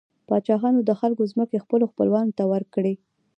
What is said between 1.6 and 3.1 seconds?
خپلو خپلوانو ته ورکړې.